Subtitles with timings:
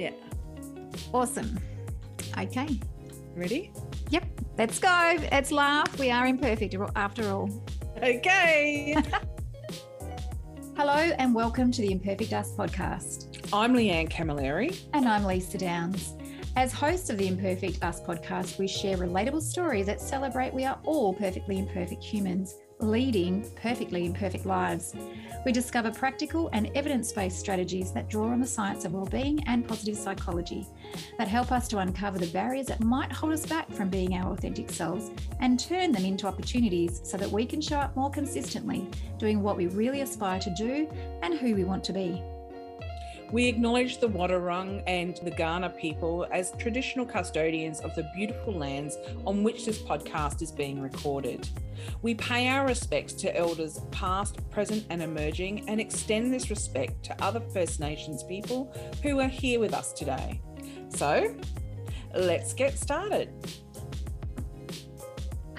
[0.00, 0.12] Yeah.
[1.12, 1.60] Awesome.
[2.38, 2.80] Okay.
[3.36, 3.70] Ready?
[4.08, 4.24] Yep.
[4.56, 5.18] Let's go.
[5.30, 5.98] Let's laugh.
[5.98, 7.50] We are imperfect after all.
[8.02, 8.96] Okay.
[10.74, 13.46] Hello and welcome to the Imperfect Us podcast.
[13.52, 14.74] I'm Leanne Camilleri.
[14.94, 16.14] And I'm Lisa Downs.
[16.56, 20.78] As hosts of the Imperfect Us podcast, we share relatable stories that celebrate we are
[20.84, 24.94] all perfectly imperfect humans leading perfectly imperfect lives.
[25.44, 29.66] We discover practical and evidence based strategies that draw on the science of well-being and
[29.66, 30.66] positive psychology
[31.16, 34.32] that help us to uncover the barriers that might hold us back from being our
[34.32, 38.86] authentic selves and turn them into opportunities so that we can show up more consistently,
[39.18, 40.86] doing what we really aspire to do
[41.22, 42.22] and who we want to be.
[43.32, 48.98] We acknowledge the Wadawurrung and the Kaurna people as traditional custodians of the beautiful lands
[49.24, 51.48] on which this podcast is being recorded.
[52.02, 57.22] We pay our respects to elders past, present, and emerging, and extend this respect to
[57.22, 60.40] other First Nations people who are here with us today.
[60.88, 61.32] So,
[62.12, 63.30] let's get started.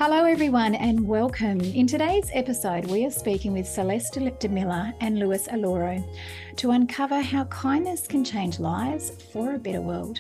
[0.04, 1.62] Hello, everyone, and welcome.
[1.62, 6.04] In today's episode, we are speaking with Celeste DiMilla and Louis Alloro
[6.56, 10.20] to uncover how kindness can change lives for a better world.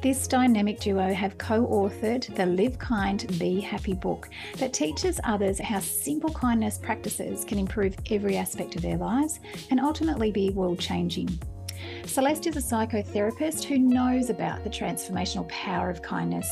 [0.00, 5.60] This dynamic duo have co authored the Live Kind, Be Happy book that teaches others
[5.60, 9.38] how simple kindness practices can improve every aspect of their lives
[9.70, 11.28] and ultimately be world changing.
[12.06, 16.50] Celeste is a psychotherapist who knows about the transformational power of kindness.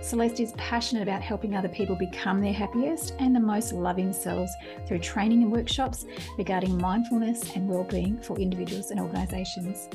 [0.00, 4.50] Celeste is passionate about helping other people become their happiest and the most loving selves
[4.86, 9.88] through training and workshops regarding mindfulness and well-being for individuals and organisations.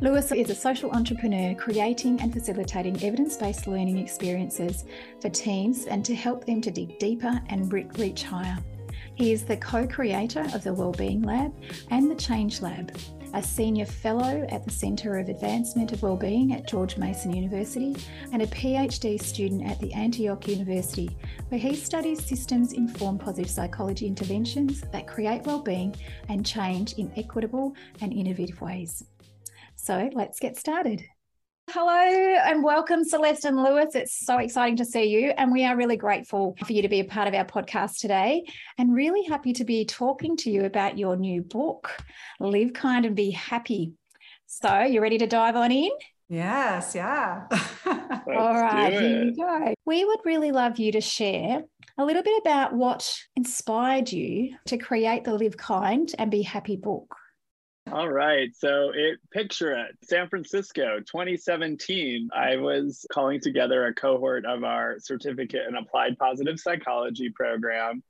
[0.00, 4.84] Louis is a social entrepreneur creating and facilitating evidence based learning experiences
[5.20, 8.58] for teams and to help them to dig deeper and reach higher.
[9.14, 11.54] He is the co creator of the Wellbeing Lab
[11.90, 12.94] and the Change Lab,
[13.36, 17.94] a senior fellow at the Centre of Advancement of Wellbeing at George Mason University,
[18.32, 21.14] and a PhD student at the Antioch University,
[21.50, 25.94] where he studies systems informed positive psychology interventions that create wellbeing
[26.30, 29.04] and change in equitable and innovative ways.
[29.74, 31.04] So let's get started.
[31.70, 33.92] Hello and welcome, Celeste and Louis.
[33.96, 35.32] It's so exciting to see you.
[35.36, 38.44] And we are really grateful for you to be a part of our podcast today
[38.78, 42.00] and really happy to be talking to you about your new book,
[42.38, 43.94] Live Kind and Be Happy.
[44.46, 45.90] So, you ready to dive on in?
[46.28, 47.48] Yes, yeah.
[47.86, 49.74] All right, here we go.
[49.84, 51.64] We would really love you to share
[51.98, 56.76] a little bit about what inspired you to create the Live Kind and Be Happy
[56.76, 57.16] book.
[57.92, 58.48] All right.
[58.56, 59.96] So it picture it.
[60.02, 62.30] San Francisco 2017.
[62.34, 68.02] I was calling together a cohort of our certificate in applied positive psychology program.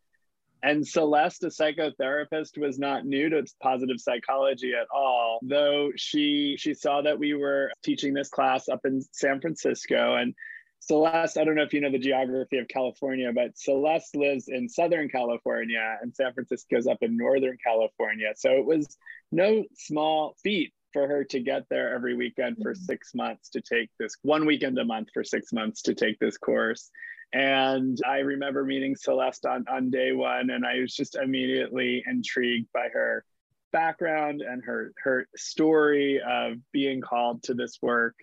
[0.62, 6.72] And Celeste, a psychotherapist, was not new to positive psychology at all, though she she
[6.72, 10.14] saw that we were teaching this class up in San Francisco.
[10.14, 10.34] And
[10.80, 14.68] Celeste, I don't know if you know the geography of California, but Celeste lives in
[14.68, 18.32] Southern California and San Francisco is up in Northern California.
[18.36, 18.96] So it was
[19.32, 22.84] no small feat for her to get there every weekend for mm-hmm.
[22.84, 26.38] six months to take this one weekend a month for six months to take this
[26.38, 26.90] course.
[27.32, 32.68] And I remember meeting Celeste on, on day one, and I was just immediately intrigued
[32.72, 33.24] by her
[33.72, 38.14] background and her her story of being called to this work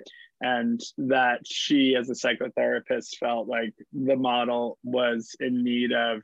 [0.42, 6.22] and that she as a psychotherapist felt like the model was in need of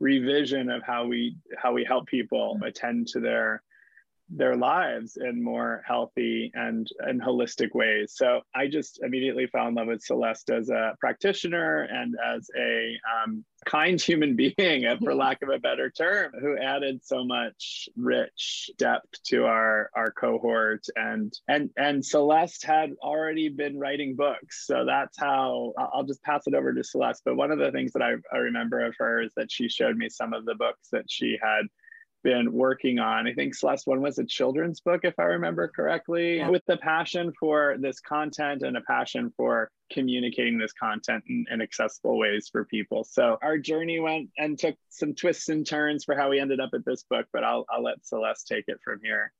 [0.00, 2.64] revision of how we how we help people mm-hmm.
[2.64, 3.62] attend to their
[4.34, 8.14] their lives in more healthy and and holistic ways.
[8.16, 12.96] So I just immediately fell in love with Celeste as a practitioner and as a
[13.14, 18.70] um, kind human being, for lack of a better term, who added so much rich
[18.78, 20.86] depth to our our cohort.
[20.96, 26.46] And and and Celeste had already been writing books, so that's how I'll just pass
[26.46, 27.22] it over to Celeste.
[27.24, 29.96] But one of the things that I, I remember of her is that she showed
[29.96, 31.66] me some of the books that she had
[32.22, 33.26] been working on.
[33.26, 36.48] I think Celeste one was a children's book, if I remember correctly, yeah.
[36.48, 41.60] with the passion for this content and a passion for communicating this content in, in,
[41.60, 43.04] accessible ways for people.
[43.04, 46.70] So our journey went and took some twists and turns for how we ended up
[46.72, 49.32] at this book, but I'll, I'll let Celeste take it from here.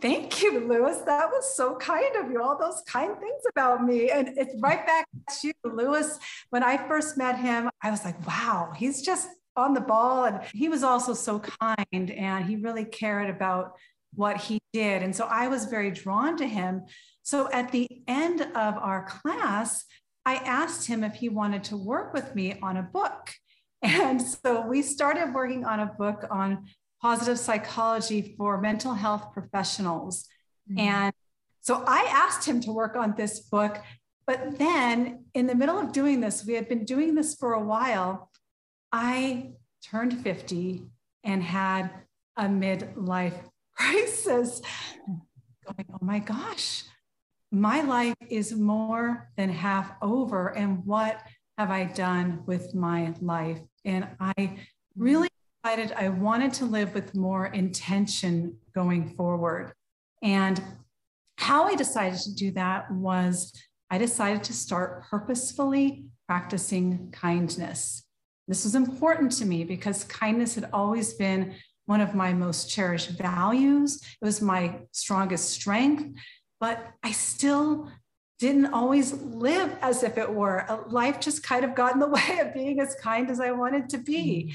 [0.00, 0.98] Thank you, Louis.
[1.06, 2.42] That was so kind of you.
[2.42, 4.10] All those kind things about me.
[4.10, 5.06] And it's right back
[5.40, 6.18] to you, Louis.
[6.50, 10.24] When I first met him, I was like, wow, he's just on the ball.
[10.24, 13.72] And he was also so kind and he really cared about
[14.14, 15.02] what he did.
[15.02, 16.82] And so I was very drawn to him.
[17.22, 19.84] So at the end of our class,
[20.24, 23.32] I asked him if he wanted to work with me on a book.
[23.82, 26.66] And so we started working on a book on
[27.00, 30.26] positive psychology for mental health professionals.
[30.68, 30.80] Mm-hmm.
[30.80, 31.14] And
[31.60, 33.78] So I asked him to work on this book.
[34.26, 37.62] But then in the middle of doing this, we had been doing this for a
[37.62, 38.30] while.
[38.92, 39.52] I
[39.82, 40.82] turned 50
[41.24, 41.90] and had
[42.36, 43.38] a midlife
[43.76, 44.62] crisis,
[45.66, 46.84] going, oh my gosh,
[47.50, 50.48] my life is more than half over.
[50.48, 51.20] And what
[51.58, 53.60] have I done with my life?
[53.84, 54.58] And I
[54.96, 55.28] really
[55.62, 59.72] decided I wanted to live with more intention going forward.
[60.22, 60.62] And
[61.38, 63.52] how I decided to do that was
[63.90, 68.05] I decided to start purposefully practicing kindness.
[68.48, 71.54] This was important to me because kindness had always been
[71.86, 74.00] one of my most cherished values.
[74.20, 76.18] It was my strongest strength,
[76.60, 77.90] but I still
[78.38, 80.70] didn't always live as if it were.
[80.70, 83.52] Uh, life just kind of got in the way of being as kind as I
[83.52, 84.54] wanted to be.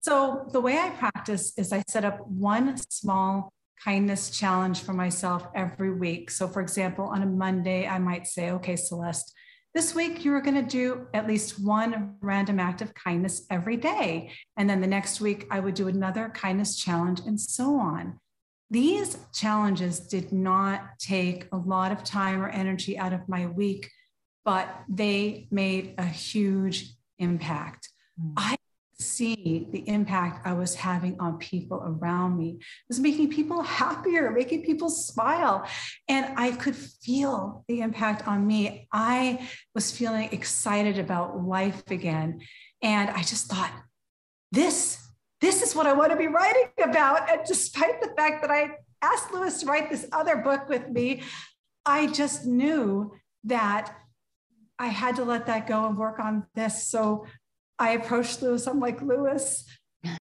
[0.00, 3.52] So, the way I practice is I set up one small
[3.82, 6.30] kindness challenge for myself every week.
[6.30, 9.34] So, for example, on a Monday, I might say, okay, Celeste,
[9.76, 14.32] this week you're going to do at least one random act of kindness every day.
[14.56, 18.18] And then the next week, I would do another kindness challenge and so on.
[18.70, 23.90] These challenges did not take a lot of time or energy out of my week,
[24.46, 27.90] but they made a huge impact.
[28.18, 28.32] Mm.
[28.34, 28.56] I
[28.98, 32.56] see the impact I was having on people around me.
[32.58, 35.66] It was making people happier, making people smile.
[36.08, 38.88] And I could feel the impact on me.
[38.92, 42.40] I was feeling excited about life again.
[42.82, 43.70] And I just thought,
[44.52, 44.98] this,
[45.40, 47.30] this is what I want to be writing about.
[47.30, 51.22] And despite the fact that I asked Louis to write this other book with me,
[51.84, 53.12] I just knew
[53.44, 53.94] that
[54.78, 56.88] I had to let that go and work on this.
[56.88, 57.26] So
[57.78, 58.66] I approached Louis.
[58.66, 59.64] I'm like, Louis,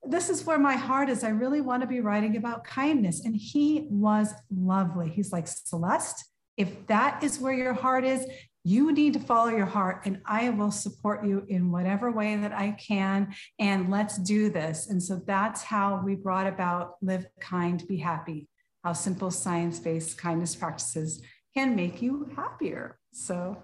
[0.03, 1.23] this is where my heart is.
[1.23, 3.23] I really want to be writing about kindness.
[3.23, 5.09] And he was lovely.
[5.09, 6.25] He's like, Celeste,
[6.57, 8.25] if that is where your heart is,
[8.67, 12.51] you need to follow your heart, and I will support you in whatever way that
[12.51, 13.35] I can.
[13.59, 14.89] And let's do this.
[14.89, 18.47] And so that's how we brought about Live Kind, Be Happy,
[18.83, 21.21] how simple science based kindness practices
[21.53, 22.97] can make you happier.
[23.13, 23.61] So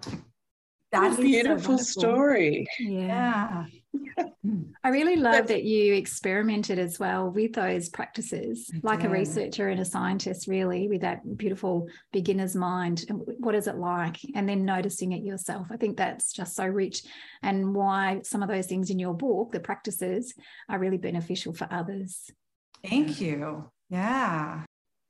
[0.92, 2.66] that's a beautiful so story.
[2.78, 3.64] Yeah.
[4.84, 9.08] I really love that you experimented as well with those practices, I like did.
[9.08, 13.04] a researcher and a scientist, really, with that beautiful beginner's mind.
[13.38, 14.18] What is it like?
[14.34, 15.68] And then noticing it yourself.
[15.70, 17.02] I think that's just so rich,
[17.42, 20.34] and why some of those things in your book, the practices,
[20.68, 22.30] are really beneficial for others.
[22.84, 23.70] Thank you.
[23.90, 24.64] Yeah.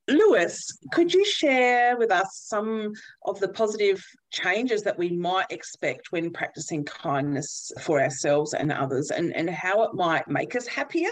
[0.08, 2.92] Louis, could you share with us some
[3.24, 9.10] of the positive changes that we might expect when practicing kindness for ourselves and others
[9.10, 11.10] and, and how it might make us happier?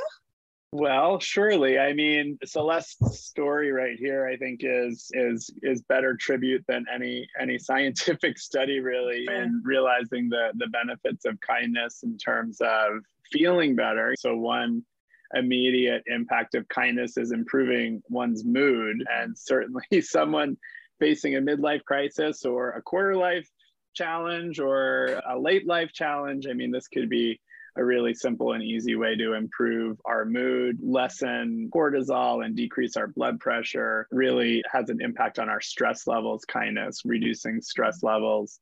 [0.72, 1.78] Well, surely.
[1.78, 7.26] I mean, Celeste's story right here, I think, is is is better tribute than any
[7.40, 13.02] any scientific study, really, in realizing the the benefits of kindness in terms of
[13.32, 14.14] feeling better.
[14.16, 14.84] So one
[15.34, 19.04] immediate impact of kindness is improving one's mood.
[19.10, 20.56] And certainly, someone
[20.98, 23.48] facing a midlife crisis or a quarter life
[23.94, 27.40] challenge or a late life challenge, I mean, this could be
[27.76, 33.06] a really simple and easy way to improve our mood, lessen cortisol, and decrease our
[33.06, 34.06] blood pressure.
[34.10, 38.58] Really has an impact on our stress levels, kindness, reducing stress levels.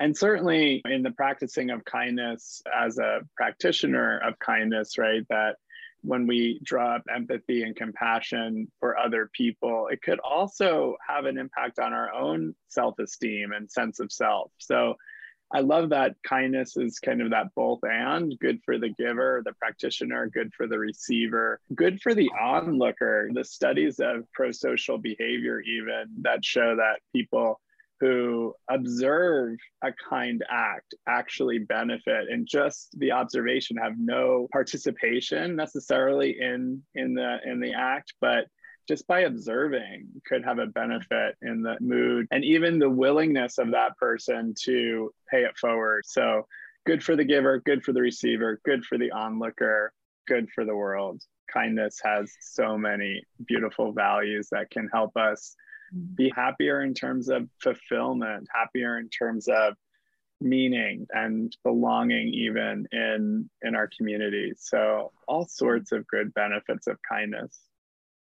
[0.00, 5.56] And certainly in the practicing of kindness as a practitioner of kindness, right, that
[6.02, 11.38] when we draw up empathy and compassion for other people, it could also have an
[11.38, 14.50] impact on our own self esteem and sense of self.
[14.58, 14.94] So
[15.52, 19.52] I love that kindness is kind of that both and good for the giver, the
[19.54, 23.30] practitioner, good for the receiver, good for the onlooker.
[23.32, 27.60] The studies of pro social behavior, even that show that people
[28.00, 36.36] who observe a kind act actually benefit and just the observation have no participation necessarily
[36.40, 38.46] in in the in the act but
[38.90, 43.70] just by observing could have a benefit in the mood and even the willingness of
[43.70, 46.04] that person to pay it forward.
[46.06, 46.48] So
[46.86, 49.92] good for the giver good for the receiver good for the onlooker
[50.26, 51.22] good for the world.
[51.52, 55.54] Kindness has so many beautiful values that can help us
[56.14, 59.74] be happier in terms of fulfillment, happier in terms of
[60.40, 64.52] meaning and belonging even in in our community.
[64.56, 67.58] So all sorts of good benefits of kindness.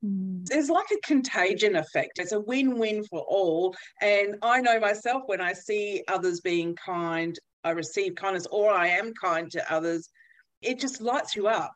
[0.03, 0.45] Mm.
[0.47, 2.19] there's like a contagion effect.
[2.19, 3.75] It's a win-win for all.
[4.01, 8.87] And i know myself when i see others being kind i receive kindness or i
[8.87, 10.09] am kind to others
[10.61, 11.73] it just lights you up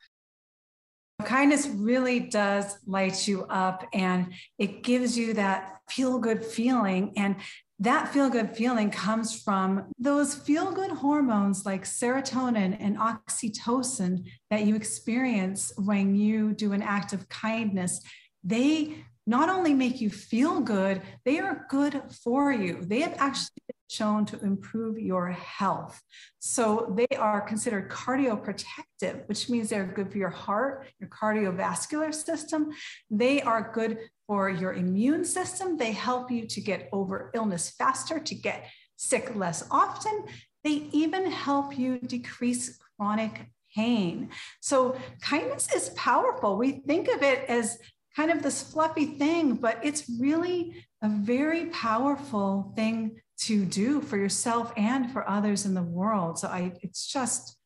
[1.24, 7.14] kindness really does light you up and it gives you that feel good feeling.
[7.18, 7.36] And
[7.80, 14.66] that feel good feeling comes from those feel good hormones like serotonin and oxytocin that
[14.66, 18.02] you experience when you do an act of kindness.
[18.44, 22.80] They not only make you feel good, they are good for you.
[22.82, 26.02] They have actually shown to improve your health.
[26.40, 32.72] So they are considered cardioprotective, which means they're good for your heart, your cardiovascular system.
[33.10, 35.78] They are good for your immune system.
[35.78, 40.26] They help you to get over illness faster, to get sick less often.
[40.64, 44.30] They even help you decrease chronic pain.
[44.62, 46.58] So kindness is powerful.
[46.58, 47.78] We think of it as
[48.16, 54.18] kind of this fluffy thing, but it's really a very powerful thing to do for
[54.18, 56.40] yourself and for others in the world.
[56.40, 57.58] So I it's just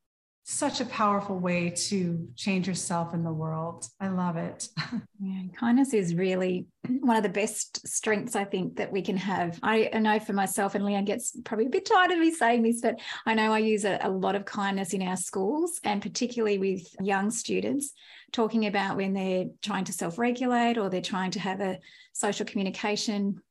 [0.50, 3.86] such a powerful way to change yourself in the world.
[4.00, 4.68] I love it.
[5.20, 9.60] Yeah, kindness is really one of the best strengths I think that we can have.
[9.64, 12.62] I, I know for myself, and Leanne gets probably a bit tired of me saying
[12.62, 16.04] this, but I know I use a, a lot of kindness in our schools and
[16.04, 17.94] particularly with young students,
[18.32, 21.80] talking about when they're trying to self regulate or they're trying to have a
[22.18, 23.42] social communication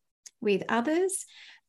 [0.40, 1.24] with others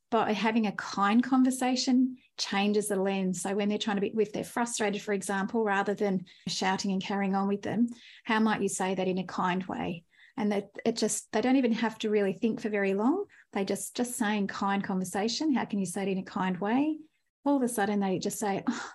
[0.10, 3.42] by having a kind conversation changes the lens.
[3.42, 7.04] So when they're trying to be, if they're frustrated, for example, rather than shouting and
[7.04, 7.88] carrying on with them,
[8.24, 10.04] how might you say that in a kind way?
[10.38, 13.26] And that it just they don't even have to really think for very long.
[13.54, 15.54] They just just saying kind conversation.
[15.54, 16.98] How can you say it in a kind way?
[17.44, 18.90] All of a sudden they just say, oh,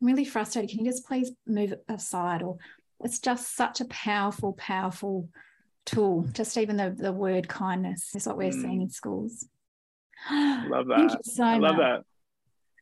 [0.00, 0.70] "I'm really frustrated.
[0.70, 2.58] Can you just please move aside?" Or
[3.02, 5.28] it's just such a powerful, powerful
[5.86, 6.26] tool.
[6.32, 8.62] Just even the the word kindness is what we're mm.
[8.62, 9.46] seeing in schools.
[10.30, 11.24] love that.
[11.24, 11.78] So I love much.
[11.78, 12.04] that.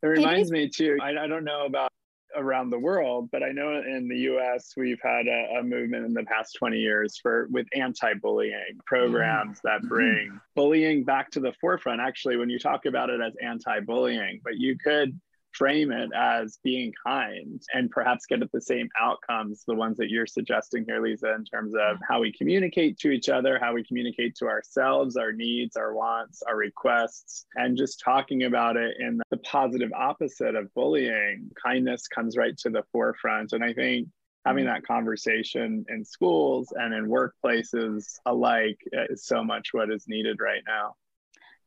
[0.02, 0.96] It reminds it me too.
[1.02, 1.90] I, I, don't know about
[2.36, 4.74] around the world, but I know in the U.S.
[4.76, 9.78] we've had a, a movement in the past 20 years for with anti-bullying programs that
[9.80, 9.88] mm-hmm.
[9.88, 12.00] bring bullying back to the forefront.
[12.00, 15.18] Actually, when you talk about it as anti-bullying, but you could
[15.58, 20.08] frame it as being kind and perhaps get at the same outcomes, the ones that
[20.08, 23.84] you're suggesting here, Lisa, in terms of how we communicate to each other, how we
[23.84, 29.20] communicate to ourselves, our needs, our wants, our requests, and just talking about it in
[29.30, 31.50] the positive opposite of bullying.
[31.60, 33.52] Kindness comes right to the forefront.
[33.52, 34.08] And I think
[34.44, 34.72] having mm.
[34.72, 38.78] that conversation in schools and in workplaces alike
[39.10, 40.94] is so much what is needed right now.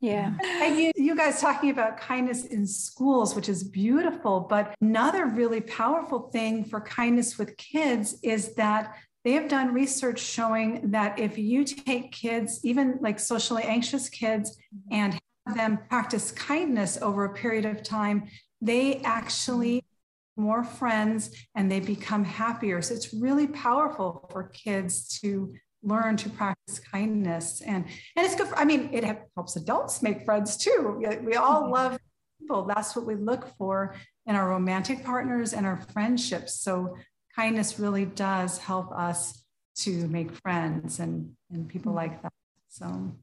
[0.01, 0.33] Yeah.
[0.61, 4.41] And you, you guys talking about kindness in schools, which is beautiful.
[4.41, 10.19] But another really powerful thing for kindness with kids is that they have done research
[10.19, 14.93] showing that if you take kids, even like socially anxious kids, mm-hmm.
[14.93, 18.27] and have them practice kindness over a period of time,
[18.61, 20.43] they actually mm-hmm.
[20.43, 22.81] more friends and they become happier.
[22.81, 27.61] So it's really powerful for kids to learn to practice kindness.
[27.61, 27.85] And
[28.15, 29.03] and it's good for, i mean it
[29.35, 31.01] helps adults make friends too.
[31.23, 31.73] We all mm-hmm.
[31.73, 31.97] love
[32.39, 32.63] people.
[32.63, 33.95] That's what we look for
[34.25, 36.59] in our romantic partners and our friendships.
[36.59, 36.95] So
[37.35, 39.43] kindness really does help us
[39.77, 42.33] to make friends and and people like that.
[42.69, 43.13] So.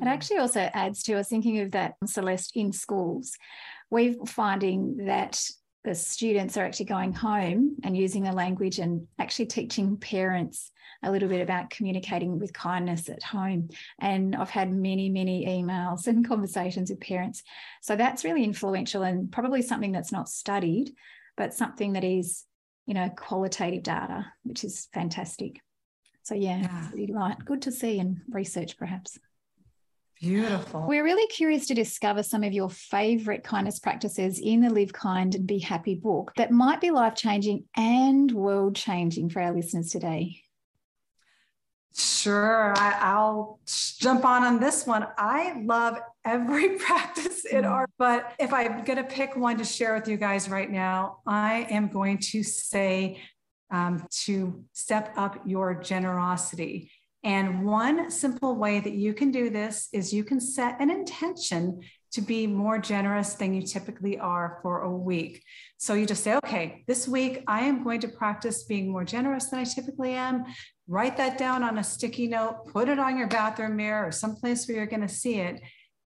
[0.00, 3.32] It actually also adds to us thinking of that celeste in schools.
[3.90, 5.42] We're finding that
[5.84, 11.10] the students are actually going home and using the language and actually teaching parents a
[11.10, 13.68] little bit about communicating with kindness at home.
[14.00, 17.42] And I've had many, many emails and conversations with parents.
[17.82, 20.92] So that's really influential and probably something that's not studied,
[21.36, 22.44] but something that is,
[22.86, 25.60] you know, qualitative data, which is fantastic.
[26.24, 26.88] So yeah, yeah.
[27.44, 29.18] Good to see and research, perhaps.
[30.20, 30.84] Beautiful.
[30.88, 35.36] We're really curious to discover some of your favorite kindness practices in the Live Kind
[35.36, 39.90] and Be Happy book that might be life changing and world changing for our listeners
[39.90, 40.42] today.
[41.96, 43.60] Sure, I, will
[43.98, 45.06] jump on on this one.
[45.16, 47.70] I love every practice in mm.
[47.70, 51.18] art, but if I'm going to pick one to share with you guys right now,
[51.26, 53.20] I am going to say
[53.70, 56.90] um, to step up your generosity.
[57.24, 61.80] And one simple way that you can do this is you can set an intention
[62.12, 65.42] to be more generous than you typically are for a week.
[65.76, 69.46] So you just say, okay, this week I am going to practice being more generous
[69.46, 70.44] than I typically am.
[70.86, 74.66] Write that down on a sticky note, put it on your bathroom mirror or someplace
[74.66, 75.60] where you're going to see it.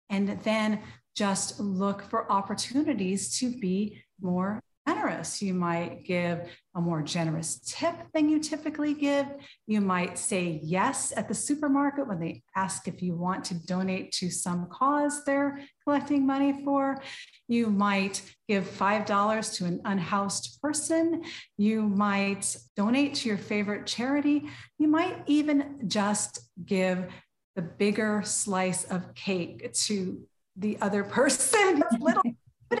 [0.09, 0.81] And then
[1.15, 5.41] just look for opportunities to be more generous.
[5.41, 9.27] You might give a more generous tip than you typically give.
[9.67, 14.11] You might say yes at the supermarket when they ask if you want to donate
[14.13, 17.01] to some cause they're collecting money for.
[17.47, 21.23] You might give $5 to an unhoused person.
[21.57, 24.49] You might donate to your favorite charity.
[24.79, 27.07] You might even just give
[27.55, 30.23] the bigger slice of cake to
[30.55, 31.83] the other person.
[31.99, 32.23] little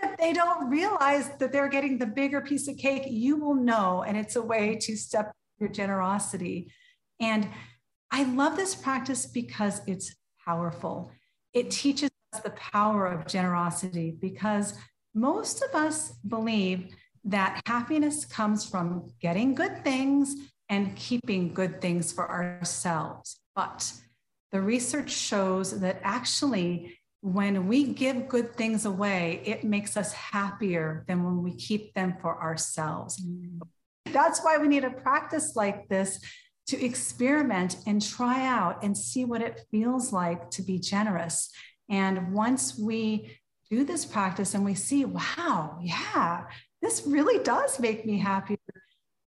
[0.01, 4.03] if they don't realize that they're getting the bigger piece of cake, you will know.
[4.07, 6.71] And it's a way to step your generosity.
[7.19, 7.47] And
[8.11, 11.11] I love this practice because it's powerful.
[11.53, 14.75] It teaches us the power of generosity because
[15.13, 16.95] most of us believe
[17.25, 20.35] that happiness comes from getting good things
[20.69, 23.39] and keeping good things for ourselves.
[23.55, 23.91] But
[24.51, 31.05] the research shows that actually when we give good things away, it makes us happier
[31.07, 33.17] than when we keep them for ourselves.
[33.23, 33.61] Mm.
[34.11, 36.19] That's why we need a practice like this
[36.67, 41.49] to experiment and try out and see what it feels like to be generous.
[41.89, 43.39] And once we
[43.69, 46.43] do this practice and we see, wow, yeah,
[46.81, 48.57] this really does make me happier,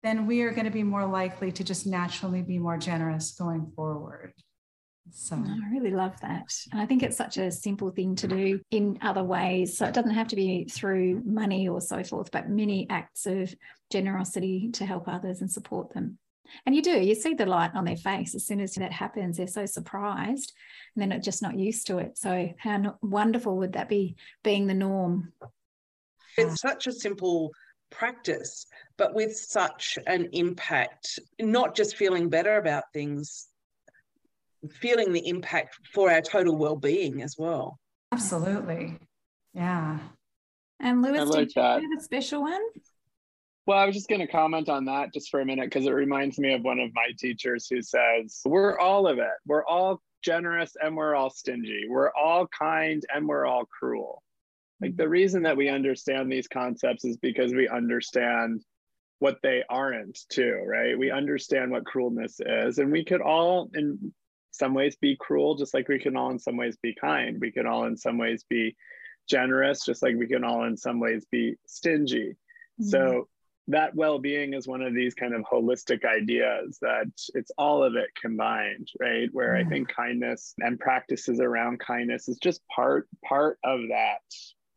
[0.03, 3.73] then we are going to be more likely to just naturally be more generous going
[3.75, 4.35] forward.
[5.13, 6.53] So oh, I really love that.
[6.73, 9.77] And I think it's such a simple thing to do in other ways.
[9.77, 13.55] So it doesn't have to be through money or so forth, but many acts of
[13.91, 16.19] generosity to help others and support them.
[16.65, 19.37] And you do, you see the light on their face as soon as that happens.
[19.37, 20.53] They're so surprised
[20.95, 22.19] and then they're not just not used to it.
[22.19, 25.33] So, how wonderful would that be being the norm?
[26.39, 27.51] It's such a simple
[27.91, 33.49] practice, but with such an impact, not just feeling better about things,
[34.69, 37.79] feeling the impact for our total well-being as well.
[38.13, 38.99] Absolutely.
[39.53, 39.99] Yeah.
[40.81, 41.83] And Louis, like did you that.
[41.83, 42.63] have a special one?
[43.67, 45.93] Well, I was just going to comment on that just for a minute because it
[45.93, 49.27] reminds me of one of my teachers who says, We're all of it.
[49.45, 51.85] We're all generous and we're all stingy.
[51.89, 54.23] We're all kind and we're all cruel.
[54.81, 58.63] Like the reason that we understand these concepts is because we understand
[59.19, 60.99] what they aren't too, right?
[60.99, 62.79] We understand what cruelness is.
[62.79, 64.13] And we could all, in
[64.57, 67.39] some ways be cruel, just like we can all in some ways be kind.
[67.41, 68.77] We can all in some ways be
[69.29, 72.37] generous, just like we can all in some ways be stingy.
[72.81, 72.89] Mm-hmm.
[72.89, 73.29] So
[73.69, 78.09] that well-being is one of these kind of holistic ideas that it's all of it
[78.21, 79.67] combined right where mm-hmm.
[79.67, 84.21] i think kindness and practices around kindness is just part part of that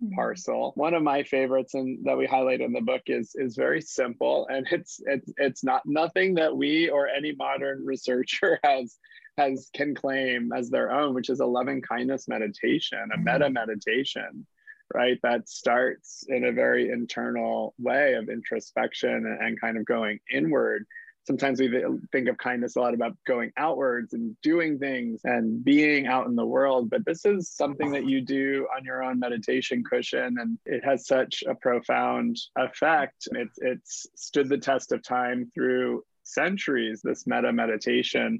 [0.03, 0.15] mm-hmm.
[0.15, 3.81] parcel one of my favorites and that we highlight in the book is is very
[3.81, 8.97] simple and it's it's it's not nothing that we or any modern researcher has
[9.39, 13.53] has can claim as their own, which is a loving kindness meditation, a metta mm-hmm.
[13.53, 14.45] meditation,
[14.93, 15.17] right?
[15.23, 20.85] That starts in a very internal way of introspection and, and kind of going inward.
[21.25, 21.69] Sometimes we
[22.11, 26.35] think of kindness a lot about going outwards and doing things and being out in
[26.35, 30.57] the world, but this is something that you do on your own meditation cushion, and
[30.65, 33.27] it has such a profound effect.
[33.33, 37.01] It's it's stood the test of time through centuries.
[37.03, 38.39] This metta meditation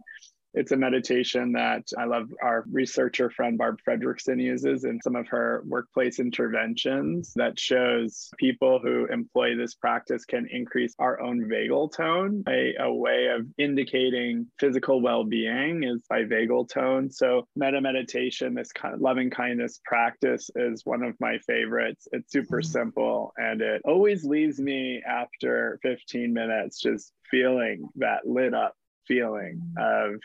[0.54, 5.28] it's a meditation that I love our researcher friend Barb Fredrickson uses in some of
[5.28, 11.96] her workplace interventions that shows people who employ this practice can increase our own vagal
[11.96, 12.44] tone.
[12.48, 17.12] A, a way of indicating physical well being is by vagal tone.
[17.12, 22.08] So, metta meditation, this kind of loving kindness practice, is one of my favorites.
[22.12, 22.72] It's super mm-hmm.
[22.72, 28.74] simple and it always leaves me after 15 minutes just feeling that lit up
[29.08, 30.14] feeling mm-hmm.
[30.14, 30.20] of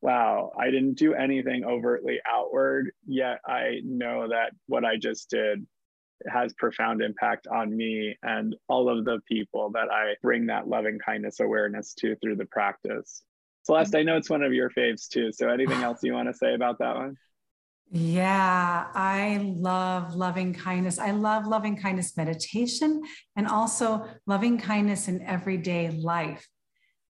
[0.00, 5.66] wow, I didn't do anything overtly outward, yet I know that what I just did
[6.26, 10.98] has profound impact on me and all of the people that I bring that loving
[10.98, 13.22] kindness awareness to through the practice.
[13.62, 15.30] Celeste, I know it's one of your faves too.
[15.32, 17.16] So anything else you want to say about that one?
[17.90, 20.98] Yeah, I love loving kindness.
[20.98, 23.02] I love loving kindness meditation
[23.36, 26.46] and also loving kindness in everyday life.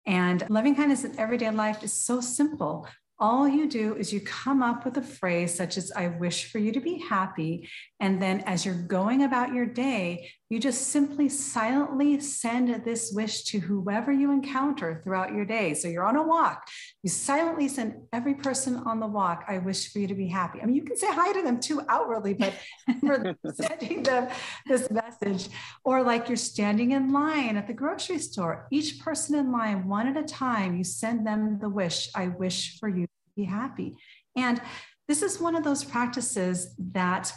[0.09, 2.89] And loving kindness in everyday life is so simple
[3.21, 6.59] all you do is you come up with a phrase such as, I wish for
[6.59, 7.69] you to be happy.
[7.99, 13.45] And then as you're going about your day, you just simply silently send this wish
[13.45, 15.75] to whoever you encounter throughout your day.
[15.75, 16.67] So you're on a walk,
[17.03, 20.61] you silently send every person on the walk, I wish for you to be happy.
[20.63, 22.55] I mean, you can say hi to them too outwardly, but
[23.01, 24.29] for sending them
[24.67, 25.49] this message,
[25.85, 30.09] or like you're standing in line at the grocery store, each person in line, one
[30.09, 33.97] at a time, you send them the wish, I wish for you to be happy.
[34.35, 34.61] And
[35.09, 37.33] this is one of those practices that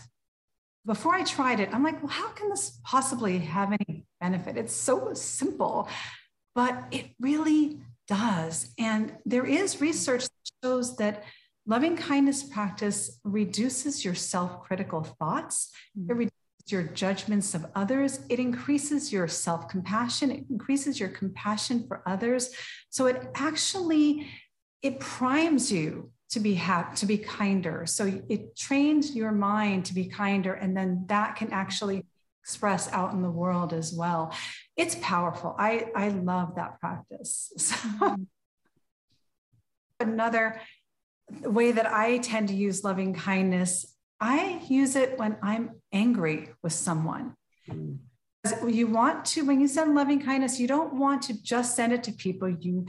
[0.85, 4.55] before I tried it, I'm like, well, how can this possibly have any benefit.
[4.55, 5.89] It's so simple,
[6.55, 8.73] but it really does.
[8.77, 11.23] And there is research that shows that
[11.65, 16.09] loving kindness practice reduces your self critical thoughts, hmm.
[16.09, 16.31] it reduces
[16.67, 22.51] your judgments of others, it increases your self compassion, it increases your compassion for others.
[22.89, 24.27] So it actually
[24.81, 27.85] it primes you to be happy, to be kinder.
[27.85, 32.05] So it trains your mind to be kinder, and then that can actually
[32.41, 34.33] express out in the world as well.
[34.75, 35.55] It's powerful.
[35.59, 37.53] I, I love that practice.
[38.01, 38.15] So,
[39.99, 40.59] another
[41.43, 43.85] way that I tend to use loving kindness,
[44.19, 47.35] I use it when I'm angry with someone.
[47.69, 47.99] Mm.
[48.67, 52.03] You want to, when you send loving kindness, you don't want to just send it
[52.05, 52.87] to people you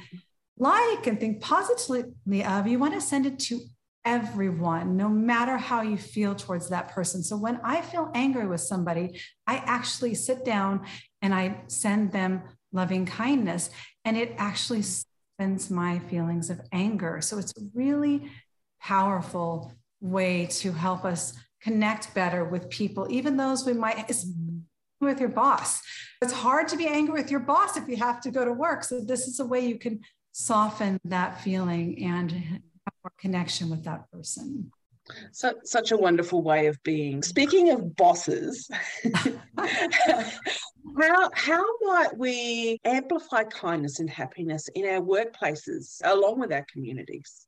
[0.59, 2.67] like and think positively of.
[2.67, 3.61] You want to send it to
[4.05, 7.23] everyone, no matter how you feel towards that person.
[7.23, 10.87] So when I feel angry with somebody, I actually sit down
[11.21, 13.71] and I send them loving kindness,
[14.05, 17.21] and it actually spends my feelings of anger.
[17.21, 18.31] So it's a really
[18.81, 24.11] powerful way to help us connect better with people, even those we might
[25.01, 25.81] with your boss.
[26.21, 28.85] It's hard to be angry with your boss if you have to go to work.
[28.85, 30.01] So this is a way you can
[30.33, 32.33] soften that feeling and
[33.03, 34.71] more connection with that person.
[35.33, 37.23] So, such a wonderful way of being.
[37.23, 38.71] Speaking of bosses,
[39.59, 47.47] how, how might we amplify kindness and happiness in our workplaces along with our communities?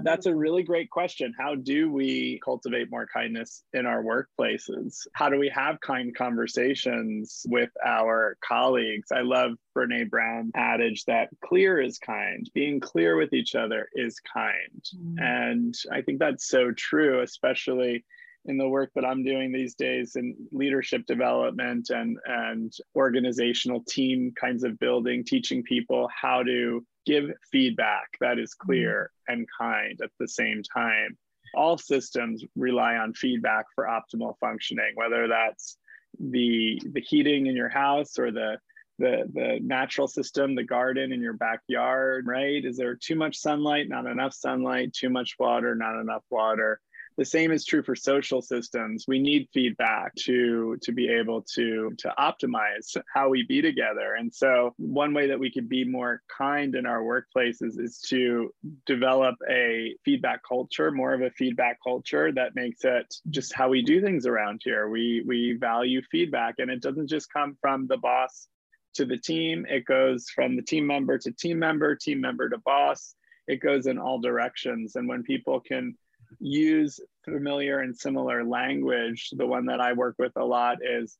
[0.00, 1.32] That's a really great question.
[1.38, 5.06] How do we cultivate more kindness in our workplaces?
[5.14, 9.08] How do we have kind conversations with our colleagues?
[9.10, 12.48] I love Brene Brown adage that clear is kind.
[12.54, 14.84] Being clear with each other is kind.
[14.94, 15.14] Mm.
[15.18, 18.04] And I think that's so true, especially
[18.44, 24.32] in the work that I'm doing these days in leadership development and, and organizational team
[24.38, 29.40] kinds of building, teaching people how to give feedback that is clear mm-hmm.
[29.40, 31.16] and kind at the same time.
[31.54, 35.78] All systems rely on feedback for optimal functioning, whether that's
[36.18, 38.58] the the heating in your house or the
[38.98, 42.64] the the natural system, the garden in your backyard, right?
[42.64, 46.80] Is there too much sunlight, not enough sunlight, too much water, not enough water?
[47.16, 49.06] The same is true for social systems.
[49.08, 54.14] We need feedback to to be able to to optimize how we be together.
[54.18, 58.52] And so one way that we could be more kind in our workplaces is to
[58.84, 63.82] develop a feedback culture more of a feedback culture that makes it just how we
[63.82, 64.88] do things around here.
[64.88, 68.48] We we value feedback and it doesn't just come from the boss
[68.94, 69.66] to the team.
[69.68, 73.14] It goes from the team member to team member team member to boss.
[73.46, 74.96] It goes in all directions.
[74.96, 75.96] And when people can
[76.38, 79.30] use familiar and similar language.
[79.32, 81.18] The one that I work with a lot is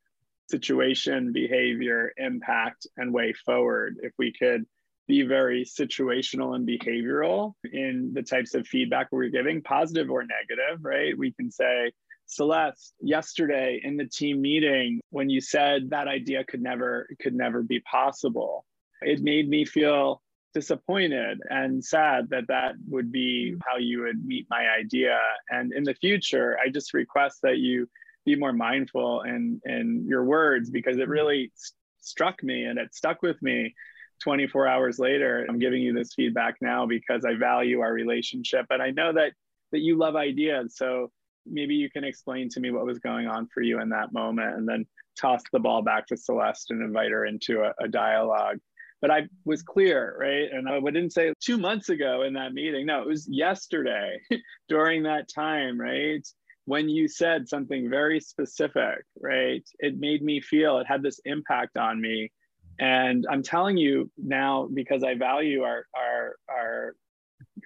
[0.48, 3.96] situation, behavior, impact, and way forward.
[4.02, 4.66] If we could
[5.08, 10.84] be very situational and behavioral in the types of feedback we're giving, positive or negative,
[10.84, 11.16] right?
[11.16, 11.92] We can say,
[12.26, 17.62] Celeste, yesterday in the team meeting, when you said that idea could never could never
[17.62, 18.64] be possible,
[19.00, 20.22] it made me feel
[20.54, 25.18] disappointed and sad that that would be how you would meet my idea.
[25.50, 27.88] And in the future, I just request that you
[28.24, 31.12] be more mindful in, in your words because it mm.
[31.12, 33.74] really st- struck me and it stuck with me
[34.22, 35.46] 24 hours later.
[35.48, 38.66] I'm giving you this feedback now because I value our relationship.
[38.70, 39.32] And I know that
[39.72, 40.76] that you love ideas.
[40.76, 41.10] So
[41.44, 44.56] maybe you can explain to me what was going on for you in that moment
[44.56, 44.86] and then
[45.20, 48.58] toss the ball back to Celeste and invite her into a, a dialogue
[49.00, 50.50] but I was clear, right?
[50.50, 52.86] And I didn't say two months ago in that meeting.
[52.86, 54.18] No, it was yesterday
[54.68, 56.26] during that time, right?
[56.64, 59.62] When you said something very specific, right?
[59.78, 62.32] It made me feel it had this impact on me.
[62.78, 66.94] And I'm telling you now because I value our our our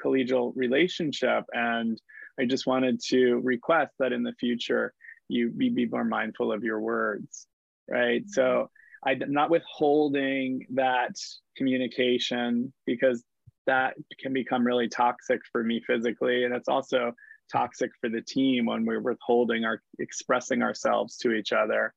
[0.04, 2.00] collegial relationship and
[2.38, 4.92] I just wanted to request that in the future
[5.28, 7.46] you be, be more mindful of your words,
[7.88, 8.22] right?
[8.28, 8.70] So
[9.06, 11.16] I'm not withholding that
[11.56, 13.24] communication because
[13.66, 16.44] that can become really toxic for me physically.
[16.44, 17.12] And it's also
[17.50, 21.94] toxic for the team when we're withholding our expressing ourselves to each other.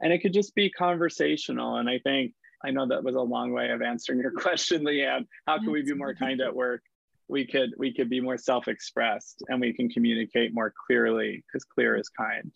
[0.00, 1.76] And it could just be conversational.
[1.76, 2.34] And I think
[2.64, 5.26] I know that was a long way of answering your question, Leanne.
[5.46, 6.82] How can we be more kind at work?
[7.28, 11.96] We could we could be more self-expressed and we can communicate more clearly because clear
[11.96, 12.52] is kind.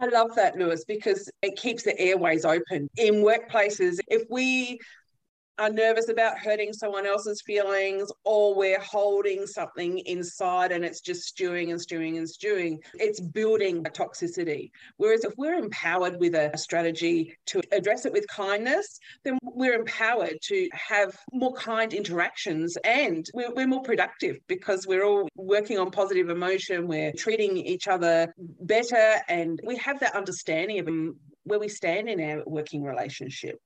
[0.00, 3.98] I love that, Louis, because it keeps the airways open in workplaces.
[4.06, 4.78] If we
[5.58, 11.22] are nervous about hurting someone else's feelings or we're holding something inside and it's just
[11.22, 12.78] stewing and stewing and stewing.
[12.94, 14.70] It's building a toxicity.
[14.96, 20.38] Whereas if we're empowered with a, strategy to address it with kindness, then we're empowered
[20.42, 25.90] to have more kind interactions and we're, we're more productive because we're all working on
[25.90, 26.88] positive emotion.
[26.88, 30.88] We're treating each other better and we have that understanding of
[31.44, 33.58] where we stand in our working relationship.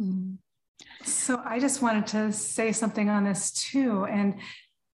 [0.00, 0.38] Mm.
[1.04, 4.06] So I just wanted to say something on this too.
[4.06, 4.40] And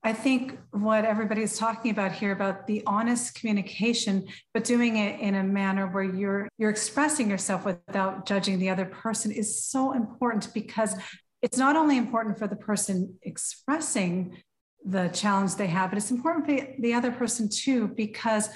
[0.02, 5.34] I think what everybody's talking about here about the honest communication, but doing it in
[5.34, 10.48] a manner where you're you're expressing yourself without judging the other person is so important
[10.54, 10.94] because
[11.42, 14.36] it's not only important for the person expressing
[14.84, 18.48] the challenge they have, but it's important for the other person too, because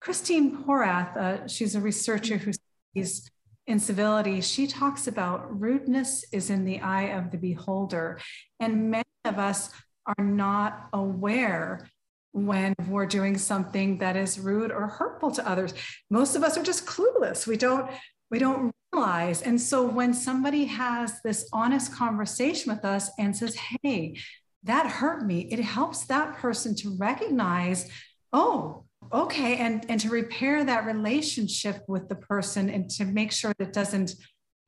[0.00, 3.30] Christine Porath, uh, she's a researcher who studies
[3.66, 8.20] incivility, she talks about rudeness is in the eye of the beholder.
[8.60, 9.70] And many of us
[10.06, 11.88] are not aware
[12.32, 15.74] when we're doing something that is rude or hurtful to others.
[16.10, 17.46] Most of us are just clueless.
[17.46, 17.90] We don't
[18.30, 19.42] we don't realize.
[19.42, 24.16] And so when somebody has this honest conversation with us and says, "Hey,
[24.62, 27.90] that hurt me." It helps that person to recognize,
[28.32, 33.52] "Oh, okay and and to repair that relationship with the person and to make sure
[33.58, 34.14] that doesn't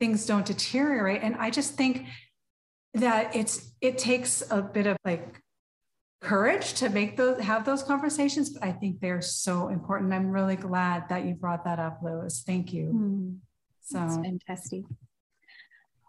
[0.00, 1.22] things don't deteriorate.
[1.22, 2.06] And i just think
[2.94, 5.40] that it's it takes a bit of like
[6.20, 10.12] courage to make those have those conversations but i think they're so important.
[10.12, 12.86] I'm really glad that you brought that up Louis thank you.
[12.94, 13.36] Mm,
[13.82, 14.84] so that's fantastic.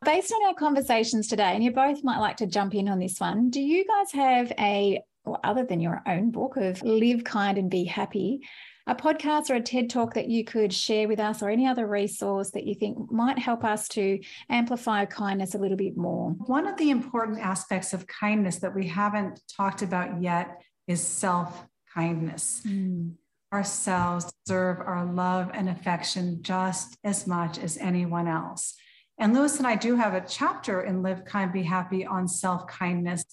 [0.04, 3.20] Based on our conversations today and you both might like to jump in on this
[3.20, 7.58] one do you guys have a or other than your own book of Live Kind
[7.58, 8.42] and Be Happy,
[8.88, 11.88] a podcast or a TED talk that you could share with us or any other
[11.88, 16.32] resource that you think might help us to amplify kindness a little bit more?
[16.32, 21.66] One of the important aspects of kindness that we haven't talked about yet is self
[21.94, 22.62] kindness.
[22.66, 23.14] Mm.
[23.52, 28.76] Ourselves deserve our love and affection just as much as anyone else.
[29.18, 32.68] And Louis and I do have a chapter in Live Kind, Be Happy on self
[32.68, 33.24] kindness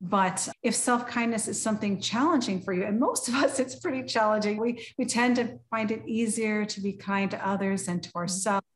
[0.00, 4.02] but if self kindness is something challenging for you, and most of us, it's pretty
[4.02, 8.08] challenging, we, we tend to find it easier to be kind to others and to
[8.10, 8.18] mm-hmm.
[8.18, 8.66] ourselves.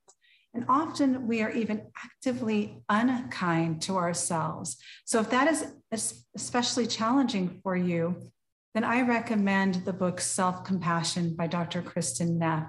[0.53, 4.79] And often we are even actively unkind to ourselves.
[5.05, 8.33] So if that is especially challenging for you,
[8.75, 11.83] then I recommend the book Self Compassion by Dr.
[11.83, 12.67] Kristin Neff.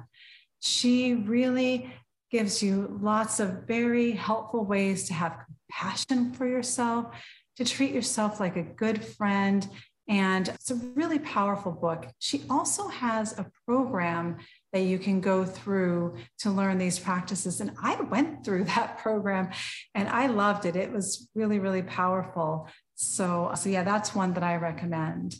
[0.59, 1.91] She really
[2.29, 5.37] gives you lots of very helpful ways to have
[5.71, 7.13] compassion for yourself,
[7.57, 9.67] to treat yourself like a good friend.
[10.07, 12.07] And it's a really powerful book.
[12.19, 14.37] She also has a program
[14.73, 17.61] that you can go through to learn these practices.
[17.61, 19.51] And I went through that program
[19.95, 20.75] and I loved it.
[20.75, 22.67] It was really, really powerful.
[22.95, 25.35] So, so yeah, that's one that I recommend.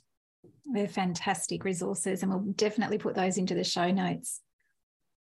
[0.65, 4.39] They're fantastic resources, and we'll definitely put those into the show notes.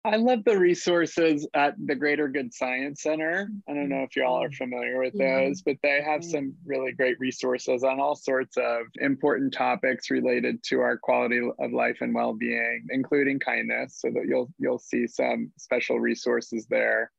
[0.05, 3.49] I love the resources at the Greater Good Science Center.
[3.67, 4.63] I don't know if y'all are mm-hmm.
[4.63, 9.51] familiar with those, but they have some really great resources on all sorts of important
[9.51, 13.97] topics related to our quality of life and well-being, including kindness.
[13.99, 17.11] So that you'll you'll see some special resources there.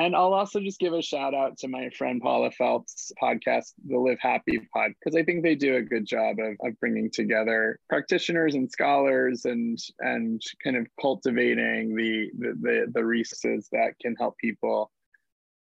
[0.00, 3.98] And I'll also just give a shout out to my friend Paula Felps podcast, the
[3.98, 7.78] Live Happy Pod, because I think they do a good job of, of bringing together
[7.90, 14.16] practitioners and scholars and and kind of cultivating the, the the the resources that can
[14.16, 14.90] help people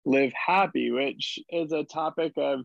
[0.05, 2.59] live happy, which is a topic of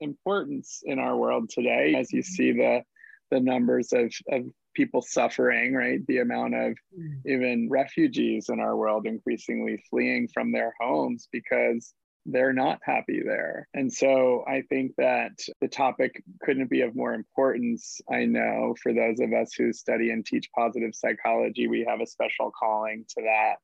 [0.00, 1.94] importance in our world today.
[1.96, 2.82] As you see the
[3.30, 4.42] the numbers of, of
[4.74, 6.04] people suffering, right?
[6.06, 7.20] The amount of mm.
[7.26, 11.94] even refugees in our world increasingly fleeing from their homes because
[12.26, 13.68] they're not happy there.
[13.74, 18.00] And so I think that the topic couldn't be of more importance.
[18.10, 22.06] I know for those of us who study and teach positive psychology, we have a
[22.06, 23.58] special calling to that.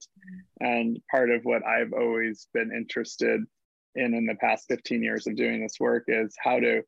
[0.60, 3.42] And part of what I've always been interested
[3.94, 6.82] in in the past 15 years of doing this work is how to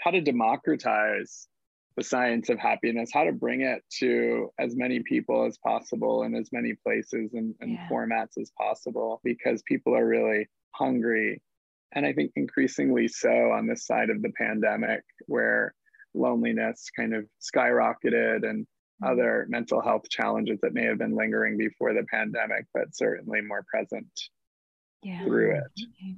[0.00, 1.48] how to democratize
[1.96, 6.34] the science of happiness, how to bring it to as many people as possible in
[6.34, 7.88] as many places and, and yeah.
[7.88, 11.40] formats as possible because people are really hungry.
[11.92, 15.74] And I think increasingly so on this side of the pandemic, where
[16.12, 19.12] loneliness kind of skyrocketed and mm-hmm.
[19.12, 23.64] other mental health challenges that may have been lingering before the pandemic, but certainly more
[23.72, 24.08] present
[25.02, 25.24] yeah.
[25.24, 25.80] through it.
[26.02, 26.16] Okay.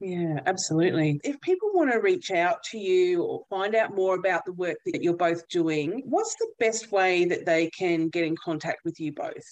[0.00, 1.20] Yeah, absolutely.
[1.24, 4.76] If people want to reach out to you or find out more about the work
[4.86, 9.00] that you're both doing, what's the best way that they can get in contact with
[9.00, 9.44] you both?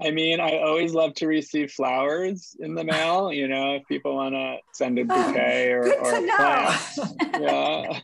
[0.00, 3.32] I mean, I always love to receive flowers in the mail.
[3.32, 6.36] You know, if people want to send a oh, bouquet or, Good or a know.
[6.36, 7.14] plant.
[7.38, 8.00] Yeah.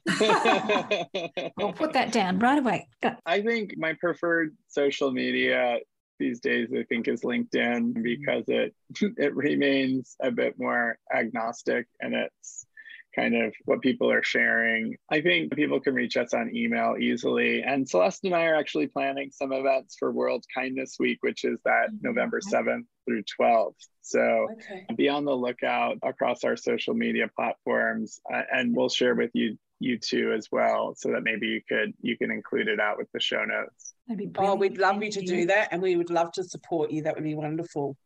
[1.58, 2.88] I'll put that down right away.
[3.02, 3.16] Go.
[3.26, 5.78] I think my preferred social media
[6.18, 8.74] these days, I think, is LinkedIn because it
[9.18, 12.66] it remains a bit more agnostic and it's
[13.14, 14.96] kind of what people are sharing.
[15.08, 17.62] I think people can reach us on email easily.
[17.62, 21.58] And Celeste and I are actually planning some events for World Kindness Week, which is
[21.64, 23.74] that November 7th through 12th.
[24.02, 24.86] So Okay.
[24.96, 29.56] be on the lookout across our social media platforms uh, and we'll share with you
[29.80, 33.10] you too as well so that maybe you could you can include it out with
[33.12, 35.96] the show notes That'd be Oh, we'd love you Thank to do that, and we
[35.96, 37.02] would love to support you.
[37.02, 37.96] That would be wonderful.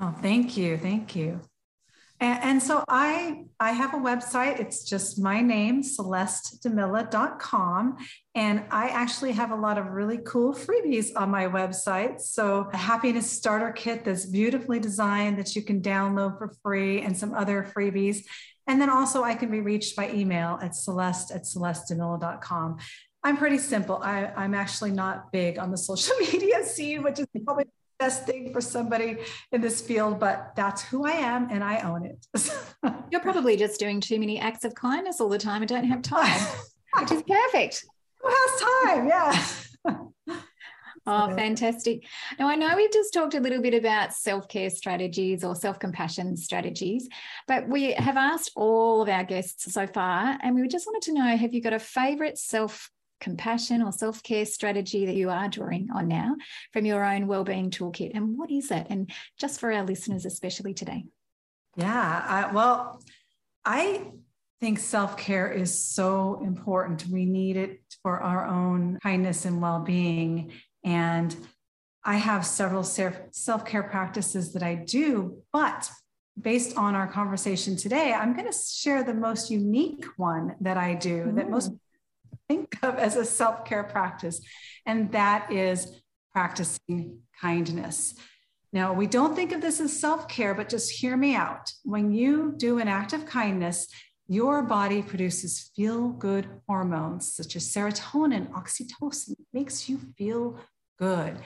[0.00, 0.78] Oh, thank you.
[0.78, 1.40] Thank you.
[2.20, 4.60] And, and so I I have a website.
[4.60, 7.96] It's just my name, celestedimilla.com.
[8.34, 12.20] And I actually have a lot of really cool freebies on my website.
[12.20, 17.14] So a happiness starter kit that's beautifully designed that you can download for free and
[17.16, 18.24] some other freebies.
[18.70, 22.78] And then also I can be reached by email at celeste at celestedimilla.com.
[23.24, 24.00] I'm pretty simple.
[24.00, 28.26] I, I'm actually not big on the social media scene, which is probably the best
[28.26, 29.18] thing for somebody
[29.50, 32.24] in this field, but that's who I am and I own it.
[33.10, 36.02] You're probably just doing too many acts of kindness all the time and don't have
[36.02, 36.40] time,
[37.00, 37.84] which is perfect.
[38.22, 39.08] Who has time?
[39.08, 39.44] Yeah.
[41.10, 42.04] Oh, fantastic.
[42.38, 45.78] Now, I know we've just talked a little bit about self care strategies or self
[45.78, 47.08] compassion strategies,
[47.46, 51.14] but we have asked all of our guests so far, and we just wanted to
[51.14, 55.48] know have you got a favorite self compassion or self care strategy that you are
[55.48, 56.34] drawing on now
[56.72, 58.12] from your own wellbeing toolkit?
[58.14, 58.86] And what is it?
[58.90, 61.04] And just for our listeners, especially today.
[61.76, 62.24] Yeah.
[62.26, 63.02] I, well,
[63.64, 64.06] I
[64.60, 67.06] think self care is so important.
[67.06, 70.52] We need it for our own kindness and well being.
[70.84, 71.36] And
[72.04, 75.90] I have several self care practices that I do, but
[76.40, 80.94] based on our conversation today, I'm going to share the most unique one that I
[80.94, 81.78] do that most mm.
[82.48, 84.40] think of as a self care practice,
[84.86, 86.00] and that is
[86.32, 88.14] practicing kindness.
[88.72, 91.72] Now, we don't think of this as self care, but just hear me out.
[91.84, 93.88] When you do an act of kindness,
[94.30, 100.56] your body produces feel good hormones such as serotonin, oxytocin, makes you feel
[101.00, 101.36] good.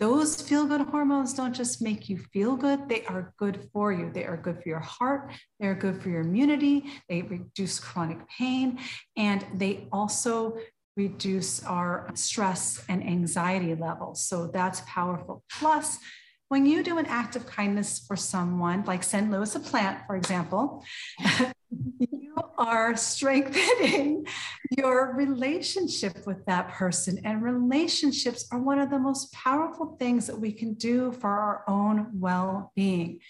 [0.00, 4.10] Those feel good hormones don't just make you feel good, they are good for you.
[4.12, 8.80] They are good for your heart, they're good for your immunity, they reduce chronic pain,
[9.16, 10.58] and they also
[10.96, 14.26] reduce our stress and anxiety levels.
[14.26, 15.44] So that's powerful.
[15.48, 15.96] Plus,
[16.48, 20.16] when you do an act of kindness for someone, like send Louis a plant, for
[20.16, 20.84] example,
[21.98, 24.26] you are strengthening
[24.76, 27.20] your relationship with that person.
[27.24, 31.64] And relationships are one of the most powerful things that we can do for our
[31.68, 33.20] own well being.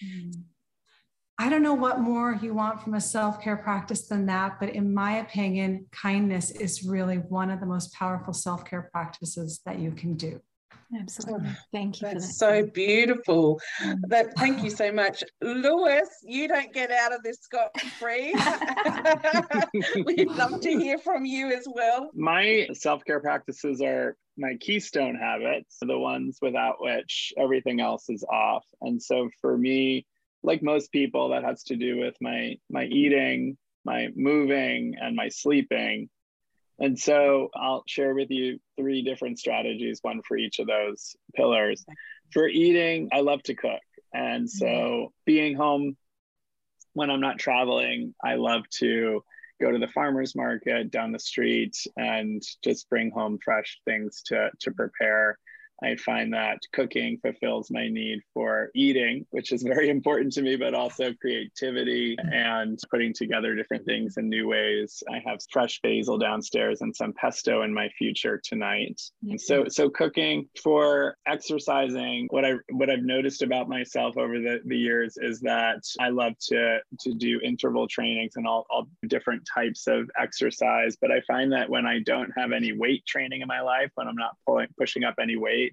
[1.38, 4.68] I don't know what more you want from a self care practice than that, but
[4.70, 9.78] in my opinion, kindness is really one of the most powerful self care practices that
[9.78, 10.40] you can do.
[10.98, 11.48] Absolutely.
[11.50, 12.22] Oh, thank you for that.
[12.22, 13.60] So beautiful.
[13.82, 14.00] Mm.
[14.08, 16.08] That thank you so much, Louis.
[16.22, 18.34] You don't get out of this scot free.
[20.04, 22.10] We'd love to hear from you as well.
[22.14, 28.64] my self-care practices are my keystone habits the ones without which everything else is off
[28.80, 30.06] and so for me
[30.42, 35.28] like most people that has to do with my my eating my moving and my
[35.28, 36.08] sleeping
[36.82, 41.84] and so i'll share with you three different strategies one for each of those pillars.
[42.32, 43.80] For eating i love to cook.
[44.12, 45.06] And so mm-hmm.
[45.24, 45.96] being home
[46.92, 49.22] when i'm not traveling i love to
[49.60, 54.50] go to the farmers market down the street and just bring home fresh things to
[54.60, 55.38] to prepare
[55.82, 60.56] I find that cooking fulfills my need for eating, which is very important to me,
[60.56, 65.02] but also creativity and putting together different things in new ways.
[65.10, 69.00] I have fresh basil downstairs and some pesto in my future tonight.
[69.28, 69.68] And so, mm-hmm.
[69.68, 75.16] so cooking for exercising, what I what I've noticed about myself over the, the years
[75.20, 80.10] is that I love to to do interval trainings and all, all different types of
[80.18, 80.96] exercise.
[81.00, 84.08] But I find that when I don't have any weight training in my life, when
[84.08, 85.71] I'm not pulling pushing up any weight,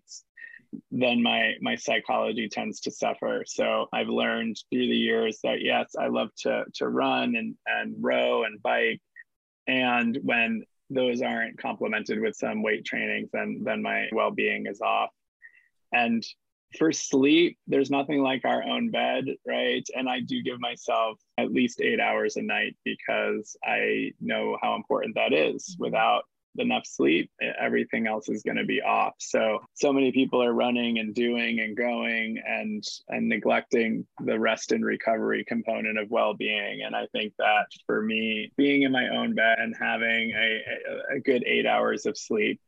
[0.92, 3.44] then my my psychology tends to suffer.
[3.46, 7.96] So i've learned through the years that yes i love to to run and and
[8.00, 9.02] row and bike.
[9.68, 15.12] And when those aren't complemented with some weight trainings then then my well-being is off.
[15.92, 16.24] And
[16.78, 19.88] for sleep there's nothing like our own bed right?
[19.96, 24.76] And i do give myself at least eight hours a night because i know how
[24.76, 25.86] important that is mm-hmm.
[25.86, 26.24] without
[26.60, 29.14] enough sleep, everything else is going to be off.
[29.20, 34.72] So, so many people are running and doing and going and, and neglecting the rest
[34.72, 36.82] and recovery component of well being.
[36.84, 41.18] And I think that for me, being in my own bed and having a, a,
[41.18, 42.60] a good eight hours of sleep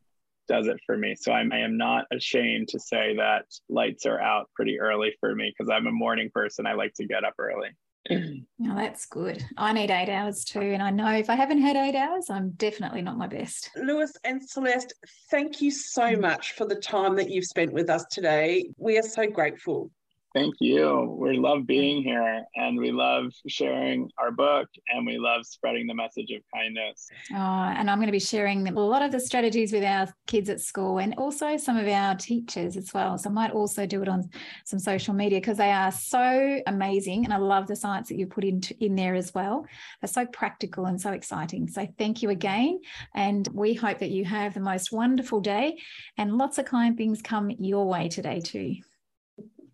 [0.48, 1.16] does it for me.
[1.16, 5.34] So I'm, I am not ashamed to say that lights are out pretty early for
[5.34, 6.66] me because I'm a morning person.
[6.66, 7.70] I like to get up early.
[8.64, 9.44] Oh, that's good.
[9.58, 10.60] I need eight hours too.
[10.60, 13.72] And I know if I haven't had eight hours, I'm definitely not my best.
[13.76, 14.94] Louis and Celeste,
[15.32, 16.22] thank you so mm.
[16.22, 18.70] much for the time that you've spent with us today.
[18.78, 19.90] We are so grateful.
[20.34, 21.18] Thank you.
[21.20, 25.94] We love being here and we love sharing our book and we love spreading the
[25.94, 27.10] message of kindness.
[27.32, 30.50] Oh, and I'm going to be sharing a lot of the strategies with our kids
[30.50, 33.18] at school and also some of our teachers as well.
[33.18, 34.30] So I might also do it on
[34.66, 37.26] some social media because they are so amazing.
[37.26, 39.66] And I love the science that you put in, in there as well.
[40.00, 41.68] They're so practical and so exciting.
[41.68, 42.80] So thank you again.
[43.14, 45.78] And we hope that you have the most wonderful day
[46.18, 48.78] and lots of kind things come your way today too.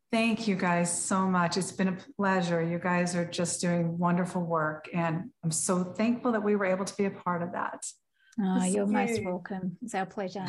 [0.10, 1.58] Thank you guys so much.
[1.58, 2.62] It's been a pleasure.
[2.64, 4.88] You guys are just doing wonderful work.
[4.93, 7.86] And I'm so thankful that we were able to be a part of that.
[8.39, 9.78] Oh, you're most welcome.
[9.82, 10.45] It's our pleasure.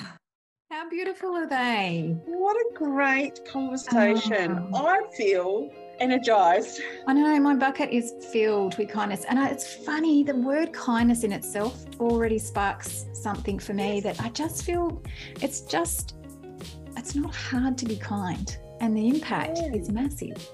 [0.70, 2.14] How beautiful are they?
[2.26, 4.68] What a great conversation.
[4.72, 4.86] Oh.
[4.86, 6.80] I feel energized.
[7.09, 9.24] I know my bucket is filled with kindness.
[9.24, 14.28] And it's funny, the word kindness in itself already sparks something for me that I
[14.28, 15.02] just feel
[15.40, 16.14] it's just,
[16.96, 19.74] it's not hard to be kind and the impact yeah.
[19.74, 20.50] is massive.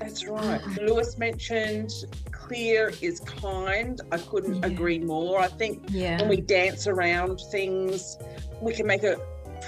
[0.00, 0.60] That's right.
[0.60, 1.90] Uh, Louis mentioned
[2.30, 4.00] clear is kind.
[4.12, 4.66] I couldn't yeah.
[4.66, 5.40] agree more.
[5.40, 6.20] I think yeah.
[6.20, 8.16] when we dance around things,
[8.60, 9.18] we can make it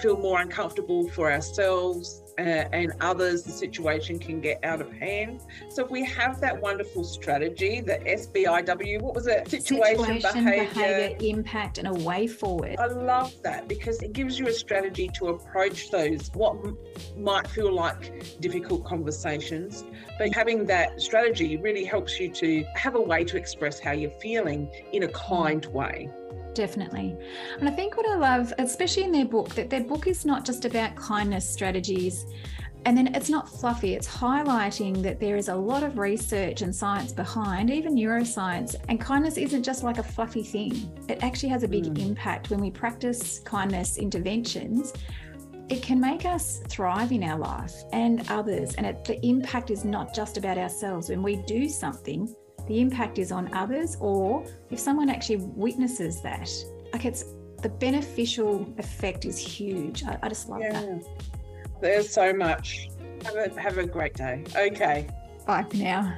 [0.01, 5.43] feel more uncomfortable for ourselves and others, the situation can get out of hand.
[5.68, 9.49] So if we have that wonderful strategy, the SBIW, what was it?
[9.49, 10.68] Situation, Situation behavior.
[10.74, 12.76] behavior, impact, and a way forward.
[12.78, 16.78] I love that because it gives you a strategy to approach those what m-
[17.16, 19.84] might feel like difficult conversations.
[20.18, 24.11] But having that strategy really helps you to have a way to express how you're
[24.20, 26.09] feeling in a kind way
[26.59, 27.17] definitely.
[27.61, 30.45] And I think what I love, especially in their book, that their book is not
[30.45, 32.27] just about kindness strategies.
[32.85, 36.75] And then it's not fluffy, it's highlighting that there is a lot of research and
[36.75, 38.75] science behind, even neuroscience.
[38.89, 40.73] And kindness isn't just like a fluffy thing,
[41.09, 41.99] it actually has a big mm.
[42.01, 44.93] impact when we practice kindness interventions.
[45.69, 48.75] It can make us thrive in our life and others.
[48.75, 51.09] And it, the impact is not just about ourselves.
[51.09, 52.35] When we do something,
[52.69, 56.51] the impact is on others, or if someone actually witnesses that,
[56.93, 57.25] like it's
[57.62, 60.05] the beneficial effect is huge.
[60.05, 60.73] I, I just love yeah.
[60.73, 61.05] that.
[61.81, 62.89] There's so much.
[63.25, 64.45] Have a have a great day.
[64.55, 65.09] Okay.
[65.47, 66.16] Bye for now.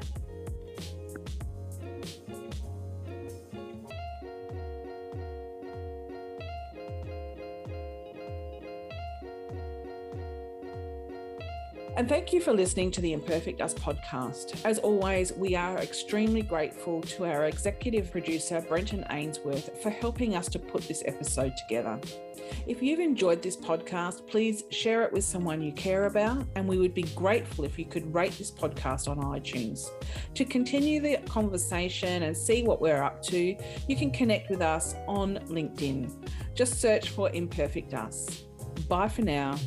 [12.01, 14.65] And thank you for listening to the Imperfect Us podcast.
[14.65, 20.49] As always, we are extremely grateful to our executive producer, Brenton Ainsworth, for helping us
[20.49, 22.01] to put this episode together.
[22.67, 26.79] If you've enjoyed this podcast, please share it with someone you care about, and we
[26.79, 29.91] would be grateful if you could rate this podcast on iTunes.
[30.37, 33.55] To continue the conversation and see what we're up to,
[33.89, 36.31] you can connect with us on LinkedIn.
[36.55, 38.45] Just search for Imperfect Us.
[38.89, 39.59] Bye for now.